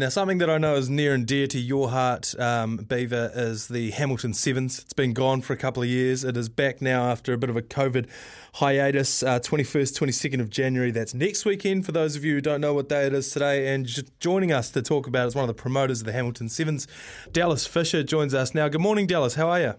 [0.00, 3.66] Now, something that I know is near and dear to your heart, um, Beaver, is
[3.66, 4.78] the Hamilton Sevens.
[4.78, 6.22] It's been gone for a couple of years.
[6.22, 8.06] It is back now after a bit of a COVID
[8.54, 10.92] hiatus, uh, 21st, 22nd of January.
[10.92, 13.74] That's next weekend for those of you who don't know what day it is today.
[13.74, 13.88] And
[14.20, 16.86] joining us to talk about it is one of the promoters of the Hamilton Sevens,
[17.32, 18.68] Dallas Fisher, joins us now.
[18.68, 19.34] Good morning, Dallas.
[19.34, 19.74] How are you?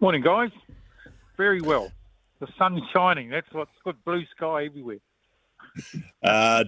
[0.00, 0.52] Morning, guys.
[1.36, 1.92] Very well.
[2.40, 3.28] The sun's shining.
[3.28, 4.02] That's what's good.
[4.06, 5.00] Blue sky everywhere.
[6.22, 6.64] Uh,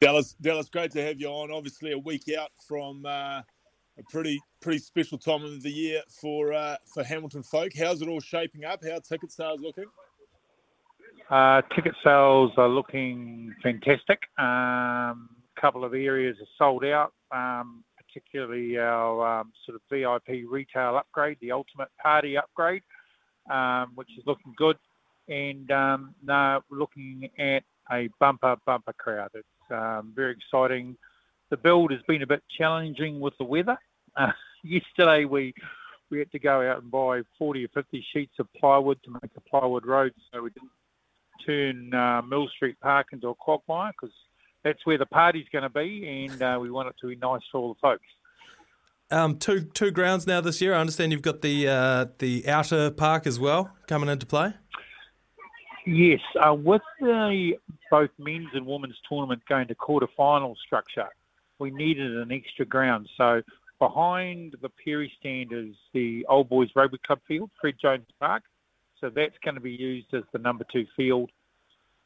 [0.00, 1.50] Dallas, Dallas, great to have you on.
[1.50, 6.52] Obviously, a week out from uh, a pretty pretty special time of the year for
[6.52, 7.72] uh, for Hamilton folk.
[7.76, 8.80] How's it all shaping up?
[8.84, 9.86] How ticket sales looking?
[11.28, 14.20] Uh, ticket sales are looking fantastic.
[14.38, 15.30] A um,
[15.60, 21.38] couple of areas are sold out, um, particularly our um, sort of VIP retail upgrade,
[21.40, 22.82] the Ultimate Party upgrade,
[23.50, 24.76] um, which is looking good.
[25.28, 29.30] And um, now we're looking at a bumper bumper crowd.
[29.34, 30.96] It's um, very exciting.
[31.50, 33.78] The build has been a bit challenging with the weather.
[34.16, 34.32] Uh,
[34.64, 35.54] yesterday we
[36.10, 39.30] we had to go out and buy 40 or 50 sheets of plywood to make
[39.36, 40.70] a plywood road, so we didn't
[41.44, 44.14] turn uh, Mill Street Park into a quagmire because
[44.64, 47.42] that's where the party's going to be, and uh, we want it to be nice
[47.52, 48.06] for all the folks.
[49.10, 50.74] Um, two two grounds now this year.
[50.74, 54.52] I understand you've got the uh, the outer park as well coming into play.
[55.86, 57.54] Yes, uh, with the
[57.90, 61.08] both men's and women's tournament going to quarter-final structure,
[61.58, 63.08] we needed an extra ground.
[63.16, 63.42] So
[63.78, 68.42] behind the Perry stand is the Old Boys Rugby Club field, Fred Jones Park.
[69.00, 71.30] So that's going to be used as the number two field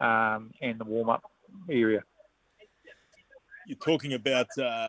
[0.01, 1.23] um, and the warm-up
[1.71, 2.03] area.
[3.67, 4.89] You're talking about uh,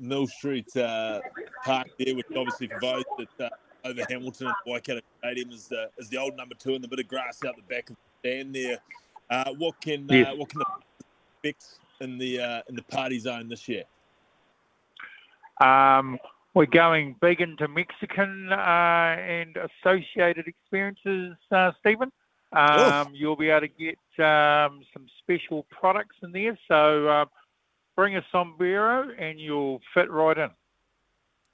[0.00, 1.20] Mill Street uh,
[1.64, 5.90] Park there, which obviously for those that uh, over Hamilton and Waikato Stadium is the
[5.98, 8.28] is the old number two and the bit of grass out the back of the
[8.28, 8.78] stand there.
[9.30, 10.66] Uh, what can uh, what can the
[11.42, 13.84] expect in the uh, in the party zone this year?
[15.60, 16.18] Um,
[16.54, 22.12] we're going big into Mexican uh, and associated experiences, uh, Stephen.
[22.52, 26.56] Um, you'll be able to get um, some special products in there.
[26.68, 27.26] So um,
[27.96, 30.50] bring a sombrero and you'll fit right in.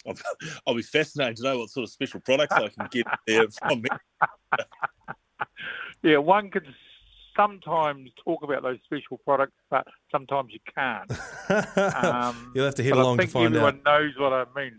[0.06, 0.15] I'll,
[0.66, 3.83] I'll, be fascinated to know what sort of special products I can get there from
[3.83, 3.89] me.
[6.03, 6.66] yeah, one could
[7.37, 11.11] sometimes talk about those special products, but sometimes you can't.
[12.03, 14.01] Um, You'll have to head along to find everyone out.
[14.01, 14.77] knows what I mean.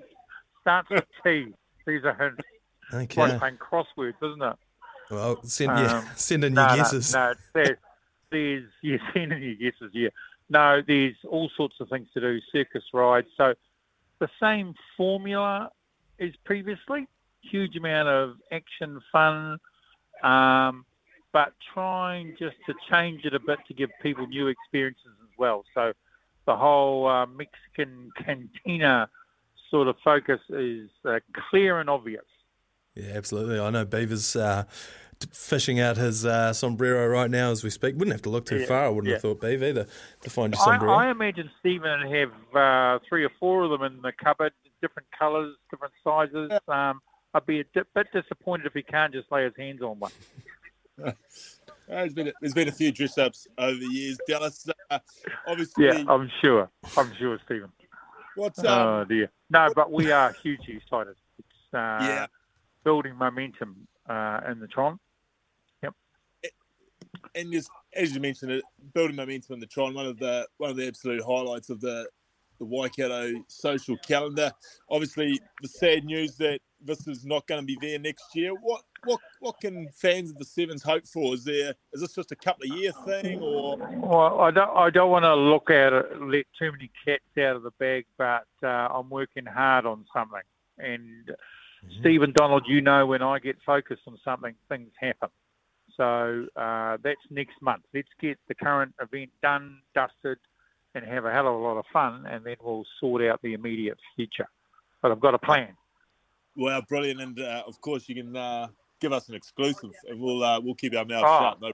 [0.61, 1.53] Starts with T.
[1.85, 2.41] These are hints.
[2.93, 3.21] Okay.
[3.21, 4.55] Like playing crosswords, isn't it?
[5.09, 7.13] Well, send, yeah, um, send in your guesses.
[7.13, 7.77] No, no there's,
[8.31, 9.91] there's yeah, send in your guesses.
[9.93, 10.09] Yeah,
[10.49, 12.39] no, there's all sorts of things to do.
[12.51, 13.27] Circus rides.
[13.35, 13.53] So
[14.19, 15.71] the same formula
[16.19, 17.07] as previously.
[17.41, 19.57] Huge amount of action, fun.
[20.23, 20.85] Um,
[21.33, 25.63] but trying just to change it a bit to give people new experiences as well.
[25.73, 25.93] So
[26.45, 29.09] the whole uh, Mexican cantina
[29.69, 31.19] sort of focus is uh,
[31.49, 32.25] clear and obvious.
[32.95, 33.59] Yeah, absolutely.
[33.59, 34.65] I know Beaver's uh,
[35.31, 37.95] fishing out his uh, sombrero right now as we speak.
[37.95, 39.15] Wouldn't have to look too yeah, far, I wouldn't yeah.
[39.15, 39.87] have thought, Beaver, either,
[40.21, 40.93] to find your sombrero.
[40.93, 44.53] I, I imagine Stephen would have uh, three or four of them in the cupboard,
[44.81, 46.51] different colours, different sizes.
[46.67, 47.01] Um,
[47.33, 47.65] I'd be a
[47.95, 50.11] bit disappointed if he can't just lay his hands on one.
[51.87, 54.17] There's been a, there's been a few dress ups over the years.
[54.27, 54.99] Dallas, uh,
[55.47, 55.85] obviously.
[55.85, 56.69] Yeah, I'm sure.
[56.97, 57.71] I'm sure, Stephen.
[58.35, 59.31] What's um, oh dear?
[59.49, 61.15] No, but we are hugely excited.
[61.39, 62.27] It's uh, yeah.
[62.83, 64.99] building momentum uh, in the Tron.
[65.83, 65.93] Yep.
[67.35, 68.63] And as, as you mentioned, it
[68.93, 69.93] building momentum in the Tron.
[69.93, 72.07] One of the one of the absolute highlights of the
[72.59, 74.51] the Waikato social calendar.
[74.89, 78.53] Obviously, the sad news that this is not going to be there next year.
[78.53, 81.33] What what what can fans of the Sevens hope for?
[81.33, 83.77] Is there is this just a couple of year thing, or?
[83.77, 87.55] Well, I don't I don't want to look at it, let too many cats out
[87.55, 90.41] of the bag, but uh, I'm working hard on something.
[90.77, 91.99] And mm-hmm.
[91.99, 95.29] Stephen Donald, you know, when I get focused on something, things happen.
[95.97, 97.83] So uh, that's next month.
[97.93, 100.37] Let's get the current event done, dusted,
[100.95, 103.53] and have a hell of a lot of fun, and then we'll sort out the
[103.53, 104.47] immediate future.
[105.01, 105.75] But I've got a plan.
[106.55, 108.67] Well, brilliant, and uh, of course you can uh,
[109.01, 111.39] give us an exclusive, and we'll uh, we'll keep our mouth oh.
[111.39, 111.61] shut.
[111.61, 111.71] No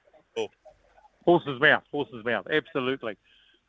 [1.24, 3.14] Horse's mouth, horse's mouth, absolutely.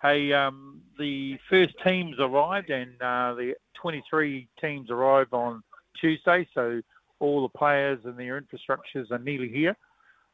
[0.01, 5.61] Hey, um, the first teams arrived, and uh, the 23 teams arrived on
[5.99, 6.47] Tuesday.
[6.53, 6.81] So
[7.19, 9.75] all the players and their infrastructures are nearly here.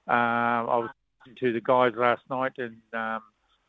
[0.07, 0.89] Uh, I was
[1.19, 3.23] talking to the guys last night, and um,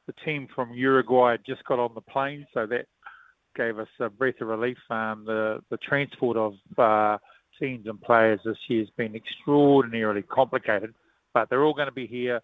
[0.07, 2.85] the team from Uruguay just got on the plane, so that
[3.55, 4.77] gave us a breath of relief.
[4.91, 7.17] Um, the the transport of uh,
[7.61, 10.95] teams and players this year has been extraordinarily complicated,
[11.35, 12.41] but they're all going to be here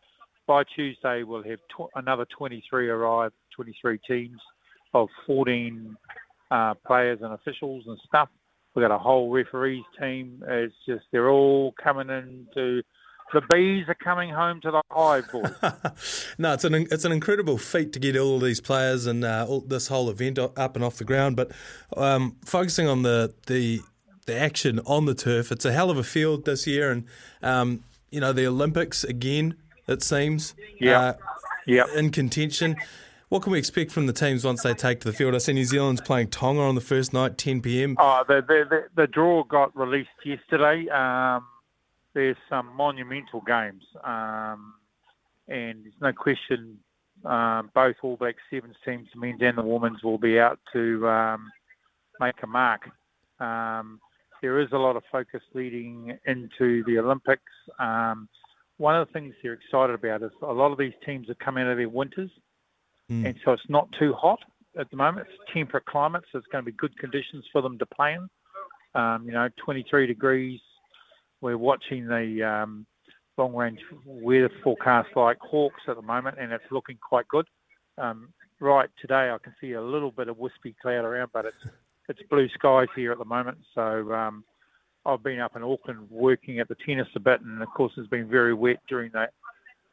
[0.46, 1.22] by Tuesday.
[1.22, 4.40] We'll have tw- another 23 arrive, 23 teams
[4.94, 5.96] of 14
[6.50, 8.28] uh, players and officials and stuff.
[8.74, 10.42] We've got a whole referees team.
[10.46, 12.82] It's just they're all coming into
[13.32, 16.34] the bees are coming home to the hive, boys.
[16.38, 19.60] no, it's an it's an incredible feat to get all these players and uh, all,
[19.62, 21.36] this whole event up and off the ground.
[21.36, 21.52] But
[21.96, 23.80] um, focusing on the the
[24.26, 27.04] the action on the turf, it's a hell of a field this year, and
[27.42, 29.56] um, you know the Olympics again.
[29.88, 31.14] It seems, yeah, uh,
[31.66, 32.76] yeah, in contention.
[33.28, 35.34] What can we expect from the teams once they take to the field?
[35.34, 37.96] I see New Zealand's playing Tonga on the first night, 10 p.m.
[37.98, 40.88] Oh, the the, the, the draw got released yesterday.
[40.90, 41.46] Um,
[42.14, 44.74] there's some monumental games, um,
[45.48, 46.78] and there's no question
[47.24, 51.08] um, both All Black Sevens teams, the men's and the women's, will be out to
[51.08, 51.50] um,
[52.20, 52.82] make a mark.
[53.40, 54.00] Um,
[54.42, 57.42] there is a lot of focus leading into the Olympics.
[57.78, 58.28] Um,
[58.76, 61.56] one of the things they're excited about is a lot of these teams have come
[61.56, 62.30] out of their winters,
[63.10, 63.24] mm.
[63.24, 64.40] and so it's not too hot
[64.78, 65.28] at the moment.
[65.30, 68.28] It's temperate climate, so it's going to be good conditions for them to play in.
[69.00, 70.60] Um, you know, 23 degrees,
[71.40, 72.86] we're watching the um,
[73.38, 77.46] long range weather forecast like hawks at the moment, and it's looking quite good.
[77.98, 78.30] Um,
[78.60, 81.72] right today, I can see a little bit of wispy cloud around, but it's
[82.08, 83.58] it's blue skies here at the moment.
[83.74, 84.44] So um,
[85.06, 88.08] I've been up in Auckland working at the tennis a bit, and of course it's
[88.08, 89.32] been very wet during that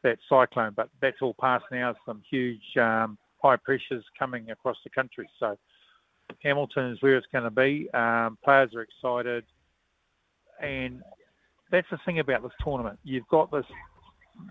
[0.04, 0.74] that cyclone.
[0.76, 1.96] But that's all past now.
[2.06, 5.30] Some huge um, high pressures coming across the country.
[5.40, 5.58] So
[6.44, 7.90] Hamilton is where it's going to be.
[7.94, 9.44] Um, players are excited,
[10.62, 11.02] and
[11.72, 13.00] that's the thing about this tournament.
[13.04, 13.66] You've got this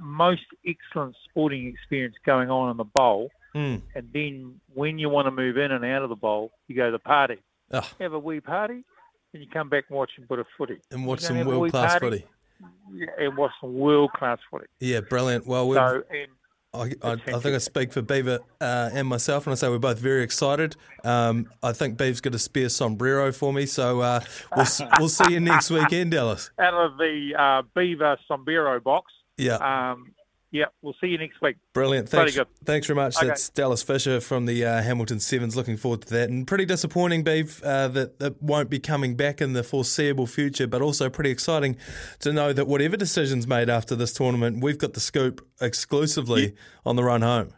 [0.00, 3.82] most excellent sporting experience going on in the bowl, mm.
[3.94, 6.86] and then when you want to move in and out of the bowl, you go
[6.86, 7.38] to the party.
[7.72, 7.88] Oh.
[8.00, 8.84] Have a wee party,
[9.34, 10.78] and you come back and watch a bit of footy.
[10.90, 12.24] And watch some world class footy.
[12.92, 14.66] Yeah, and watch some world class footy.
[14.80, 15.46] Yeah, brilliant.
[15.46, 16.28] Well, so, and
[16.74, 19.78] I, I, I, think I speak for Beaver uh, and myself when I say we're
[19.78, 20.76] both very excited.
[21.02, 24.20] Um, I think Beaver's got a spare sombrero for me, so uh,
[24.54, 24.66] we'll,
[24.98, 26.50] we'll see you next weekend, Dallas.
[26.58, 29.12] Out of the uh, Beaver sombrero box.
[29.38, 29.54] Yeah.
[29.56, 30.12] Um,
[30.50, 31.56] yeah, we'll see you next week.
[31.74, 32.08] Brilliant.
[32.08, 32.46] Thanks, good.
[32.64, 33.16] thanks very much.
[33.16, 33.26] Okay.
[33.26, 35.56] That's Dallas Fisher from the uh, Hamilton Sevens.
[35.56, 36.30] Looking forward to that.
[36.30, 40.66] And pretty disappointing, Beav, uh, that that won't be coming back in the foreseeable future,
[40.66, 41.76] but also pretty exciting
[42.20, 46.50] to know that whatever decisions made after this tournament, we've got the scoop exclusively yeah.
[46.86, 47.52] on the run home.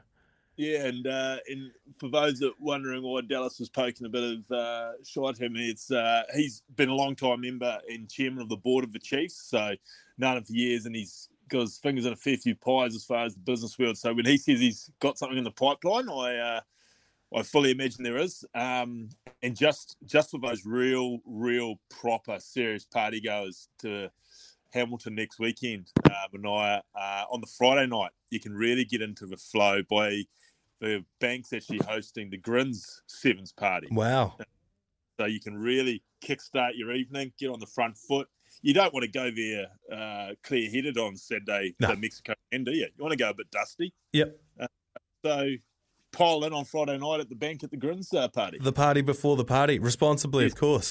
[0.61, 4.51] Yeah, and uh, and for those that wondering why Dallas was poking a bit of
[4.51, 8.51] uh, shot at him, it's uh, he's been a long time member and chairman of
[8.51, 9.75] the board of the Chiefs, so
[10.19, 13.25] known him for years, and he's got fingers in a fair few pies as far
[13.27, 13.99] as the business world.
[13.99, 16.61] So when he says he's got something in the pipeline, I uh,
[17.35, 18.45] I fully imagine there is.
[18.55, 19.11] Um,
[19.43, 24.11] and just just for those real, real proper, serious party goers to
[24.73, 29.27] Hamilton next weekend, uh, Manaya, uh, on the Friday night, you can really get into
[29.27, 30.23] the flow by
[30.81, 33.89] the bank's actually hosting the Grins Sevens party.
[33.91, 34.37] Wow.
[35.19, 38.29] So you can really kickstart your evening, get on the front foot
[38.63, 41.89] you don't want to go there uh, clear headed on Saturday no.
[41.89, 42.89] to Mexico, end, do you?
[42.97, 43.93] You want to go a bit dusty.
[44.13, 44.39] Yep.
[44.61, 44.67] Uh,
[45.25, 45.51] so
[46.13, 48.59] pile in on Friday night at the bank at the Grins uh, party.
[48.61, 50.53] The party before the party, responsibly, yes.
[50.53, 50.87] of course.